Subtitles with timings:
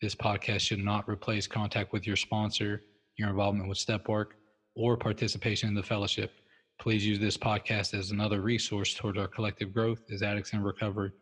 [0.00, 2.82] This podcast should not replace contact with your sponsor,
[3.16, 4.36] your involvement with step work,
[4.74, 6.32] or participation in the fellowship.
[6.80, 11.12] Please use this podcast as another resource toward our collective growth as addicts in recovery.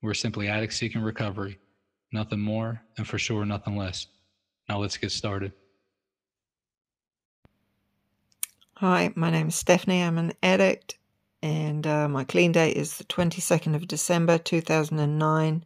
[0.00, 1.58] We're simply addicts seeking recovery,
[2.12, 4.06] nothing more, and for sure, nothing less.
[4.68, 5.52] Now let's get started.
[8.76, 10.02] Hi, my name is Stephanie.
[10.02, 10.98] I'm an addict,
[11.42, 15.64] and uh, my clean date is the 22nd of December 2009.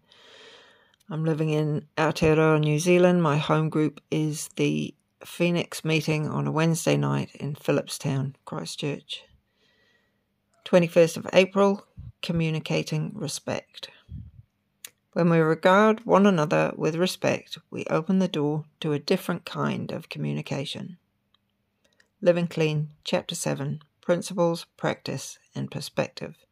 [1.08, 3.22] I'm living in Aotearoa, New Zealand.
[3.22, 4.92] My home group is the
[5.24, 9.22] Phoenix meeting on a Wednesday night in Phillipstown, Christchurch.
[10.64, 11.86] 21st of April,
[12.22, 13.88] communicating respect.
[15.12, 19.92] When we regard one another with respect, we open the door to a different kind
[19.92, 20.98] of communication.
[22.20, 26.45] Living Clean, Chapter 7 Principles, Practice, and Perspective.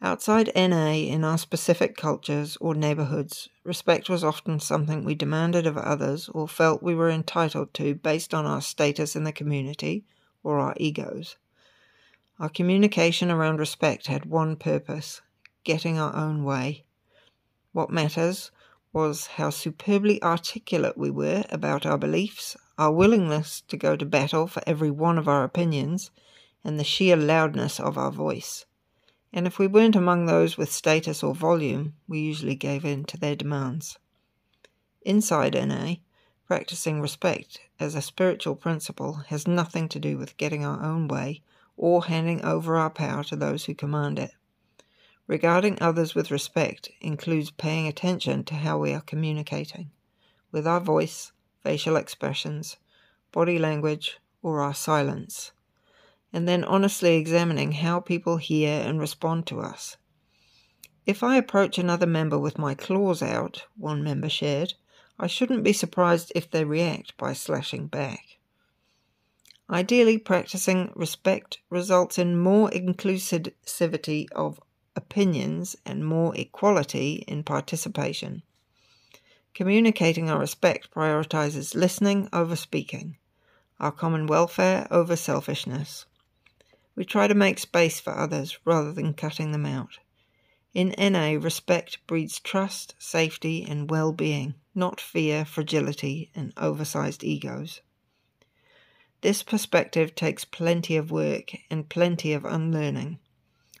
[0.00, 5.76] Outside NA, in our specific cultures or neighbourhoods, respect was often something we demanded of
[5.76, 10.04] others or felt we were entitled to based on our status in the community
[10.44, 11.34] or our egos.
[12.38, 15.20] Our communication around respect had one purpose
[15.64, 16.84] getting our own way.
[17.72, 18.52] What matters
[18.92, 24.46] was how superbly articulate we were about our beliefs, our willingness to go to battle
[24.46, 26.12] for every one of our opinions,
[26.62, 28.64] and the sheer loudness of our voice
[29.32, 33.16] and if we weren't among those with status or volume, we usually gave in to
[33.16, 33.98] their demands.
[35.02, 35.96] Inside NA,
[36.46, 41.42] practicing respect as a spiritual principle has nothing to do with getting our own way
[41.76, 44.32] or handing over our power to those who command it.
[45.26, 49.90] Regarding others with respect includes paying attention to how we are communicating,
[50.50, 52.78] with our voice, facial expressions,
[53.30, 55.52] body language, or our silence
[56.32, 59.96] and then honestly examining how people hear and respond to us.
[61.06, 64.74] If I approach another member with my claws out, one member shared,
[65.18, 68.38] I shouldn't be surprised if they react by slashing back.
[69.70, 74.60] Ideally, practicing respect results in more inclusivity of
[74.96, 78.42] opinions and more equality in participation.
[79.54, 83.16] Communicating our respect prioritizes listening over speaking,
[83.80, 86.06] our common welfare over selfishness.
[86.98, 90.00] We try to make space for others rather than cutting them out.
[90.74, 97.82] In NA, respect breeds trust, safety, and well being, not fear, fragility, and oversized egos.
[99.20, 103.20] This perspective takes plenty of work and plenty of unlearning.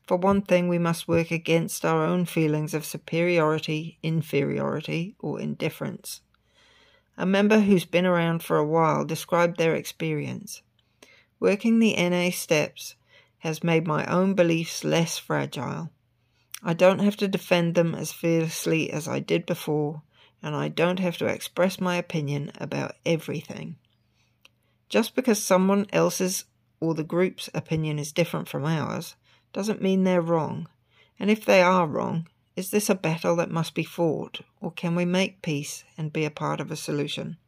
[0.06, 6.20] For one thing, we must work against our own feelings of superiority, inferiority, or indifference.
[7.16, 10.62] A member who's been around for a while described their experience.
[11.40, 12.94] Working the NA steps
[13.48, 15.90] has made my own beliefs less fragile.
[16.62, 20.02] I don't have to defend them as fiercely as I did before,
[20.42, 23.76] and I don't have to express my opinion about everything.
[24.90, 26.44] Just because someone else's
[26.78, 29.16] or the group's opinion is different from ours
[29.54, 30.68] doesn't mean they're wrong.
[31.18, 34.94] And if they are wrong, is this a battle that must be fought, or can
[34.94, 37.38] we make peace and be a part of a solution?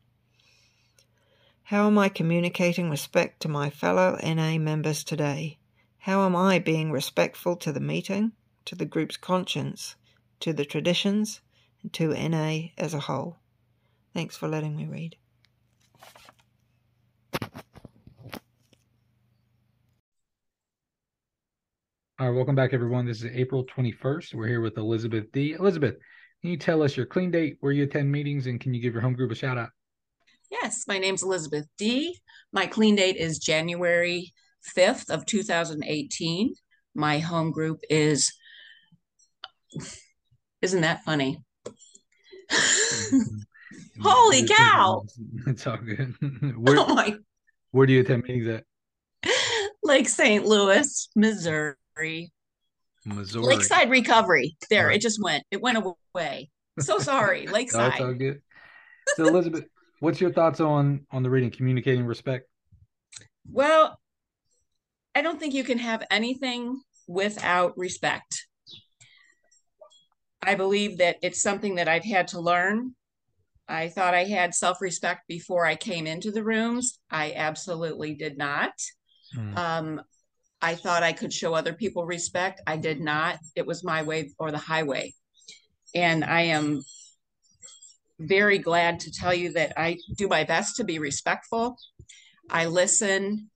[1.64, 5.59] How am I communicating respect to my fellow NA members today?
[6.04, 8.32] How am I being respectful to the meeting,
[8.64, 9.96] to the group's conscience,
[10.40, 11.42] to the traditions,
[11.82, 13.36] and to NA as a whole?
[14.14, 15.16] Thanks for letting me read.
[22.18, 23.04] All right, welcome back, everyone.
[23.04, 24.32] This is April 21st.
[24.32, 25.52] We're here with Elizabeth D.
[25.52, 25.96] Elizabeth,
[26.40, 28.94] can you tell us your clean date, where you attend meetings, and can you give
[28.94, 29.68] your home group a shout out?
[30.50, 32.16] Yes, my name's Elizabeth D.
[32.52, 34.32] My clean date is January
[34.76, 36.54] 5th of 2018.
[36.94, 38.32] My home group is,
[40.62, 41.38] isn't that funny?
[44.02, 45.04] Holy cow!
[45.46, 46.14] It's all good.
[46.56, 47.16] Where, oh my.
[47.70, 48.64] where do you attend meetings at?
[49.82, 50.44] Lake St.
[50.44, 52.32] Louis, Missouri.
[53.04, 53.44] Missouri.
[53.44, 54.56] Lakeside Recovery.
[54.68, 54.96] There, right.
[54.96, 55.44] it just went.
[55.50, 56.50] It went away.
[56.78, 57.92] So sorry, Lakeside.
[57.92, 58.40] That's all good.
[59.16, 59.64] So Elizabeth,
[60.00, 62.48] what's your thoughts on on the reading communicating respect?
[63.50, 63.98] Well,
[65.14, 68.46] I don't think you can have anything without respect.
[70.42, 72.94] I believe that it's something that I've had to learn
[73.70, 76.98] I thought I had self respect before I came into the rooms.
[77.10, 78.72] I absolutely did not.
[79.36, 79.56] Mm.
[79.56, 80.02] Um,
[80.60, 82.60] I thought I could show other people respect.
[82.66, 83.38] I did not.
[83.54, 85.14] It was my way or the highway.
[85.94, 86.82] And I am
[88.18, 91.76] very glad to tell you that I do my best to be respectful.
[92.50, 93.49] I listen.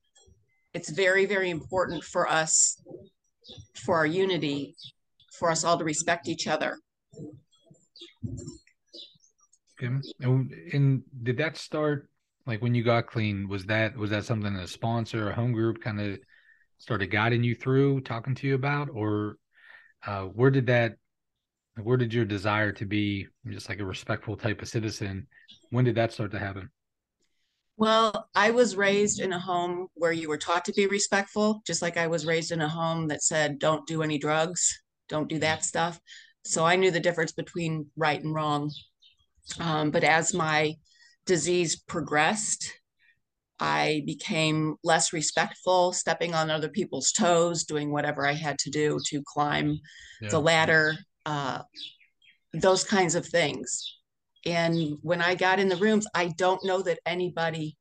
[0.74, 2.82] It's very, very important for us,
[3.84, 4.74] for our unity,
[5.38, 6.78] for us all to respect each other.
[9.82, 9.92] Okay.
[10.20, 12.08] And, and did that start
[12.46, 13.48] like when you got clean?
[13.48, 16.18] Was that was that something a sponsor, a home group kind of
[16.78, 19.36] started guiding you through, talking to you about, or
[20.06, 20.96] uh, where did that
[21.82, 25.26] where did your desire to be just like a respectful type of citizen
[25.70, 26.70] when did that start to happen
[27.76, 31.82] well i was raised in a home where you were taught to be respectful just
[31.82, 35.38] like i was raised in a home that said don't do any drugs don't do
[35.38, 36.00] that stuff
[36.44, 38.70] so i knew the difference between right and wrong
[39.60, 40.74] um, but as my
[41.26, 42.72] disease progressed
[43.60, 48.98] I became less respectful, stepping on other people's toes, doing whatever I had to do
[49.06, 49.78] to climb
[50.20, 50.28] yeah.
[50.28, 51.62] the ladder uh,
[52.52, 53.98] those kinds of things.
[54.46, 57.76] And when I got in the rooms, I don't know that anybody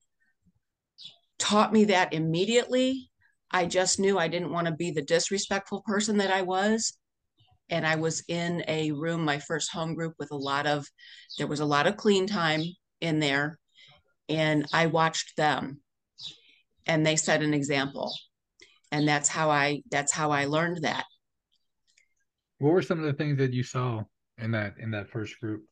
[1.40, 3.10] taught me that immediately.
[3.52, 6.98] I just knew I didn't want to be the disrespectful person that I was.
[7.70, 10.88] And I was in a room, my first home group, with a lot of,
[11.38, 12.64] there was a lot of clean time
[13.02, 13.60] in there.
[14.30, 15.82] And I watched them
[16.86, 18.14] and they set an example.
[18.92, 21.06] And that's how I, that's how I learned that.
[22.60, 24.04] What were some of the things that you saw
[24.38, 25.64] in that in that first group?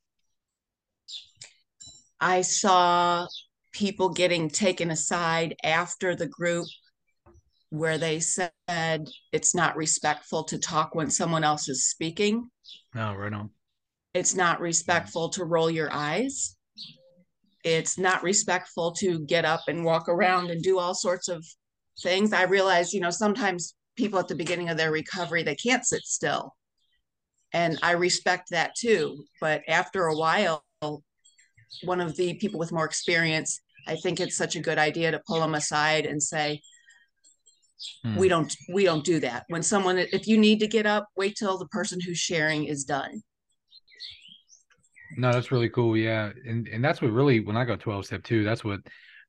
[2.20, 3.28] I saw
[3.74, 6.68] people getting taken aside after the group
[7.70, 8.52] where they said
[9.32, 12.50] it's not respectful to talk when someone else is speaking.
[12.94, 13.50] No, oh, right on.
[14.14, 16.58] It's not respectful to roll your eyes.
[17.64, 21.46] It's not respectful to get up and walk around and do all sorts of
[22.04, 22.34] things.
[22.34, 26.04] I realize, you know, sometimes people at the beginning of their recovery, they can't sit
[26.04, 26.54] still
[27.54, 29.26] and I respect that too.
[29.40, 30.64] But after a while,
[31.84, 35.22] one of the people with more experience, I think it's such a good idea to
[35.28, 36.62] pull them aside and say,
[38.04, 38.16] hmm.
[38.16, 41.36] "We don't, we don't do that." When someone, if you need to get up, wait
[41.38, 43.22] till the person who's sharing is done.
[45.18, 45.98] No, that's really cool.
[45.98, 48.80] Yeah, and and that's what really when I go twelve step two, that's what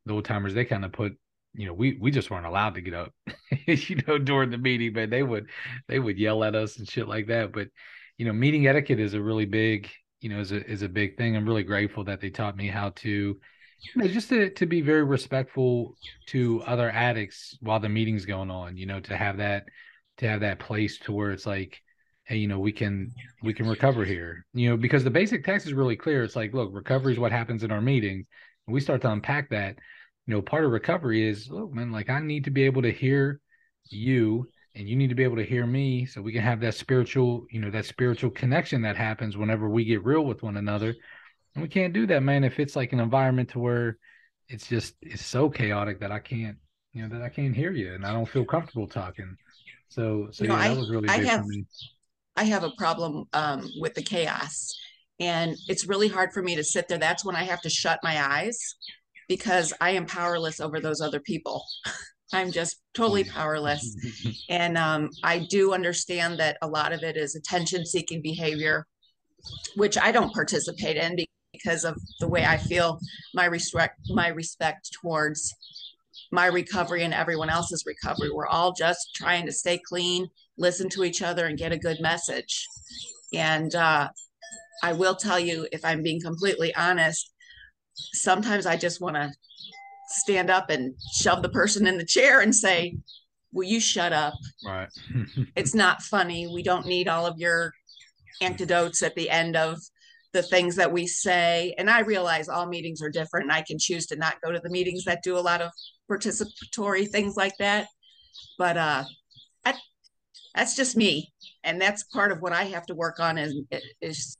[0.04, 1.16] the old timers they kind of put
[1.54, 3.12] you know, we we just weren't allowed to get up,
[3.66, 5.48] you know, during the meeting, but they would
[5.88, 7.52] they would yell at us and shit like that.
[7.52, 7.68] But
[8.16, 9.90] you know, meeting etiquette is a really big,
[10.22, 11.36] you know, is a is a big thing.
[11.36, 14.80] I'm really grateful that they taught me how to, you know, just to to be
[14.80, 15.96] very respectful
[16.26, 18.76] to other addicts while the meeting's going on.
[18.76, 19.64] You know, to have that
[20.18, 21.82] to have that place to where it's like,
[22.24, 24.46] hey, you know, we can we can recover here.
[24.54, 26.22] You know, because the basic text is really clear.
[26.22, 28.26] It's like, look, recovery is what happens in our meetings.
[28.66, 29.76] And we start to unpack that.
[30.26, 32.92] You know, part of recovery is, look, man, like I need to be able to
[32.92, 33.40] hear
[33.90, 36.74] you and you need to be able to hear me so we can have that
[36.74, 40.94] spiritual you know that spiritual connection that happens whenever we get real with one another.
[41.54, 43.98] And we can't do that man if it's like an environment to where
[44.48, 46.56] it's just it's so chaotic that i can't
[46.92, 49.36] you know that i can't hear you and i don't feel comfortable talking.
[49.88, 51.66] So so you know, yeah, that was really I, have, for me.
[52.36, 54.74] I have a problem um, with the chaos.
[55.20, 56.98] And it's really hard for me to sit there.
[56.98, 58.58] That's when i have to shut my eyes
[59.28, 61.62] because i am powerless over those other people
[62.32, 63.96] I'm just totally powerless.
[64.48, 68.86] and um, I do understand that a lot of it is attention seeking behavior,
[69.76, 71.16] which I don't participate in
[71.52, 72.98] because of the way I feel
[73.34, 75.54] my respect, my respect towards
[76.30, 78.30] my recovery and everyone else's recovery.
[78.30, 82.00] We're all just trying to stay clean, listen to each other, and get a good
[82.00, 82.66] message.
[83.34, 84.08] And uh,
[84.82, 87.30] I will tell you, if I'm being completely honest,
[87.94, 89.30] sometimes I just want to
[90.12, 92.96] stand up and shove the person in the chair and say,
[93.52, 94.34] Will you shut up?
[94.64, 94.88] Right.
[95.56, 96.46] it's not funny.
[96.46, 97.72] We don't need all of your
[98.40, 99.78] antidotes at the end of
[100.32, 101.74] the things that we say.
[101.76, 104.60] And I realize all meetings are different and I can choose to not go to
[104.60, 105.70] the meetings that do a lot of
[106.10, 107.88] participatory things like that.
[108.58, 109.04] But uh
[109.64, 109.74] I,
[110.54, 111.32] that's just me.
[111.64, 113.54] And that's part of what I have to work on is,
[114.00, 114.36] is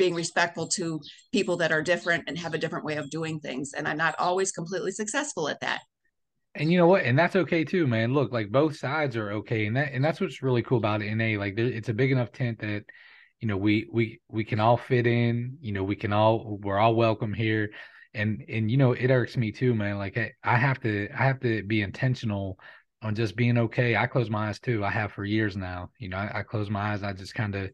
[0.00, 0.98] being respectful to
[1.30, 3.74] people that are different and have a different way of doing things.
[3.74, 5.82] And I'm not always completely successful at that.
[6.54, 7.04] And you know what?
[7.04, 8.14] And that's okay too, man.
[8.14, 11.14] Look, like both sides are okay, and that and that's what's really cool about it.
[11.14, 11.38] NA.
[11.38, 12.84] Like, there, it's a big enough tent that
[13.40, 15.58] you know we we we can all fit in.
[15.60, 17.70] You know, we can all we're all welcome here.
[18.14, 19.98] And and you know, it irks me too, man.
[19.98, 22.58] Like I, I have to I have to be intentional
[23.02, 23.94] on just being okay.
[23.94, 24.84] I close my eyes too.
[24.84, 25.90] I have for years now.
[25.98, 27.04] You know, I, I close my eyes.
[27.04, 27.70] I just kind of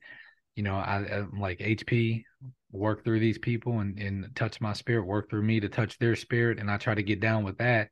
[0.57, 2.25] you know, I, I'm like HP,
[2.73, 6.17] work through these people and, and touch my spirit, work through me to touch their
[6.17, 6.59] spirit.
[6.59, 7.91] And I try to get down with that.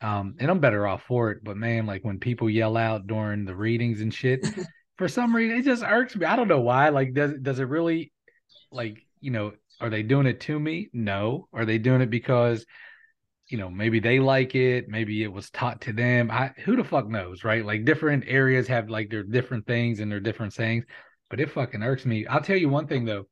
[0.00, 1.44] Um, and I'm better off for it.
[1.44, 4.46] But man, like when people yell out during the readings and shit,
[4.96, 6.26] for some reason it just irks me.
[6.26, 6.88] I don't know why.
[6.88, 8.12] Like, does does it really
[8.72, 10.88] like, you know, are they doing it to me?
[10.92, 11.46] No.
[11.52, 12.64] Are they doing it because
[13.48, 16.84] you know maybe they like it maybe it was taught to them i who the
[16.84, 20.84] fuck knows right like different areas have like their different things and their different sayings
[21.30, 23.26] but it fucking irks me i'll tell you one thing though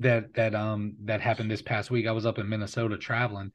[0.00, 3.50] that that um that happened this past week i was up in minnesota traveling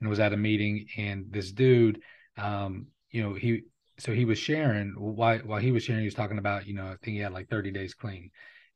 [0.00, 2.00] and was at a meeting and this dude
[2.38, 3.62] um you know he
[3.98, 6.84] so he was sharing while while he was sharing he was talking about you know
[6.84, 8.30] i think he had like 30 days clean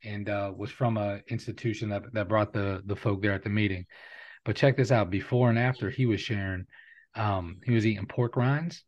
[0.04, 3.48] and uh was from a institution that that brought the the folk there at the
[3.48, 3.86] meeting
[4.46, 5.10] but check this out.
[5.10, 6.66] Before and after he was sharing,
[7.16, 8.84] um, he was eating pork rinds.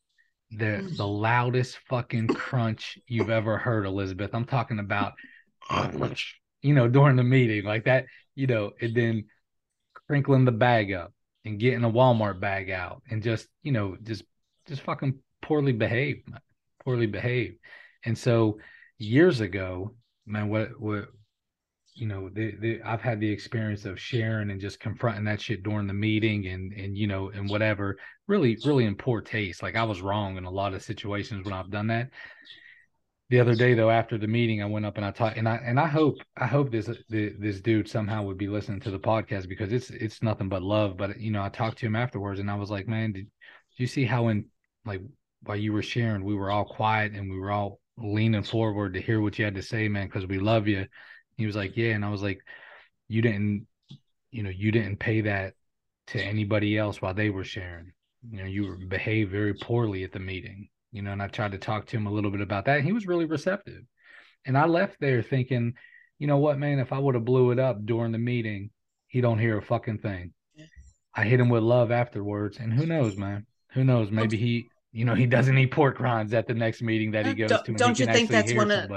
[0.50, 4.30] The the loudest fucking crunch you've ever heard, Elizabeth.
[4.34, 5.12] I'm talking about
[6.62, 9.24] you know, during the meeting, like that, you know, and then
[10.06, 11.12] crinkling the bag up
[11.44, 14.24] and getting a Walmart bag out and just, you know, just
[14.66, 16.28] just fucking poorly behaved,
[16.84, 17.58] poorly behaved.
[18.04, 18.58] And so
[18.98, 19.94] years ago,
[20.26, 21.08] man, what what
[21.98, 25.62] you know, the, the, I've had the experience of sharing and just confronting that shit
[25.62, 27.96] during the meeting and and you know and whatever.
[28.26, 29.62] Really, really in poor taste.
[29.62, 32.10] Like I was wrong in a lot of situations when I've done that.
[33.30, 35.56] The other day though, after the meeting, I went up and I talked, and I
[35.56, 39.48] and I hope I hope this this dude somehow would be listening to the podcast
[39.48, 40.96] because it's it's nothing but love.
[40.96, 43.78] But you know, I talked to him afterwards, and I was like, man, did, did
[43.78, 44.46] you see how in
[44.86, 45.02] like
[45.42, 49.00] while you were sharing, we were all quiet and we were all leaning forward to
[49.00, 50.86] hear what you had to say, man, because we love you
[51.38, 51.94] he was like, yeah.
[51.94, 52.40] And I was like,
[53.08, 53.66] you didn't,
[54.30, 55.54] you know, you didn't pay that
[56.08, 57.92] to anybody else while they were sharing.
[58.28, 61.58] You know, you behaved very poorly at the meeting, you know, and I tried to
[61.58, 62.82] talk to him a little bit about that.
[62.82, 63.82] He was really receptive.
[64.44, 65.74] And I left there thinking,
[66.18, 68.70] you know what, man, if I would have blew it up during the meeting,
[69.06, 70.32] he don't hear a fucking thing.
[71.14, 72.58] I hit him with love afterwards.
[72.58, 73.46] And who knows, man?
[73.72, 74.10] Who knows?
[74.10, 74.68] Maybe he
[74.98, 77.50] you know he doesn't eat pork rinds at the next meeting that he uh, goes
[77.50, 77.72] don't, to.
[77.74, 78.90] Don't you think that's one of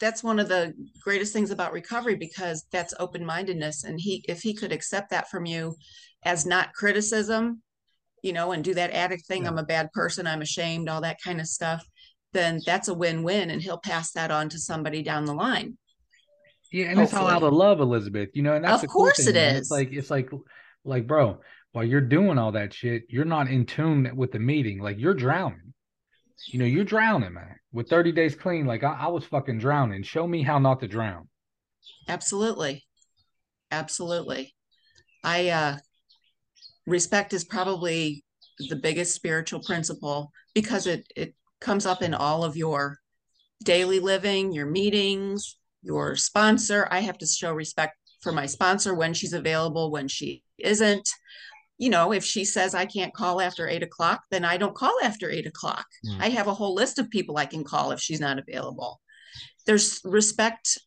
[0.00, 4.42] that's one of the greatest things about recovery because that's open mindedness, and he if
[4.42, 5.76] he could accept that from you
[6.24, 7.62] as not criticism,
[8.22, 9.48] you know, and do that addict thing, yeah.
[9.48, 11.86] I'm a bad person, I'm ashamed, all that kind of stuff,
[12.32, 15.78] then that's a win win, and he'll pass that on to somebody down the line.
[16.72, 17.04] Yeah, and Hopefully.
[17.04, 18.30] it's all out of love, Elizabeth.
[18.34, 19.60] You know, and that's of course cool it is.
[19.60, 20.28] It's like it's like
[20.84, 21.38] like bro,
[21.76, 24.80] while you're doing all that shit, you're not in tune with the meeting.
[24.80, 25.74] Like you're drowning.
[26.46, 27.54] You know, you're drowning, man.
[27.70, 30.02] With 30 days clean, like I, I was fucking drowning.
[30.02, 31.28] Show me how not to drown.
[32.08, 32.86] Absolutely.
[33.70, 34.54] Absolutely.
[35.22, 35.76] I uh
[36.86, 38.24] respect is probably
[38.70, 43.00] the biggest spiritual principle because it it comes up in all of your
[43.64, 46.88] daily living, your meetings, your sponsor.
[46.90, 51.06] I have to show respect for my sponsor when she's available, when she isn't
[51.78, 54.94] you know, if she says I can't call after eight o'clock, then I don't call
[55.02, 55.86] after eight o'clock.
[56.06, 56.20] Mm.
[56.20, 59.00] I have a whole list of people I can call if she's not available.
[59.66, 60.78] There's respect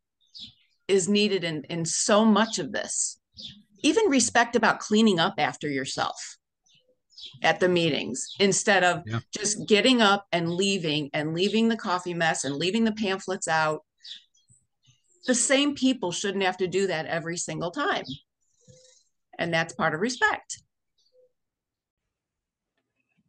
[0.88, 3.19] is needed in, in so much of this.
[3.84, 6.38] Even respect about cleaning up after yourself
[7.43, 9.19] at the meetings instead of yeah.
[9.38, 13.81] just getting up and leaving and leaving the coffee mess and leaving the pamphlets out.
[15.27, 18.05] The same people shouldn't have to do that every single time.
[19.38, 20.62] And that's part of respect.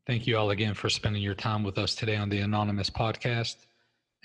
[0.06, 3.56] Thank you all again for spending your time with us today on the Anonymous podcast.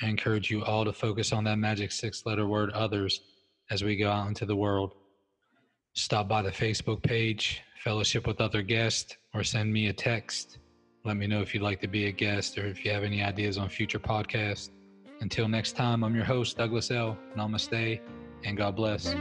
[0.02, 3.22] I encourage you all to focus on that magic six letter word others
[3.70, 4.94] as we go out into the world.
[5.94, 10.58] Stop by the Facebook page, fellowship with other guests, or send me a text.
[11.04, 13.24] Let me know if you'd like to be a guest or if you have any
[13.24, 14.72] ideas on future podcasts.
[15.22, 17.18] Until next time, I'm your host, Douglas L.
[17.38, 18.02] Namaste,
[18.44, 19.16] and God bless.